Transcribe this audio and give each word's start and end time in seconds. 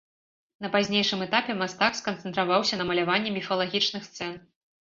На 0.65 0.71
пазнейшым 0.75 1.19
этапе 1.25 1.53
мастак 1.59 1.99
сканцэнтраваўся 1.99 2.81
на 2.81 2.89
маляванні 2.93 3.35
міфалагічных 3.37 4.01
сцэн. 4.09 4.33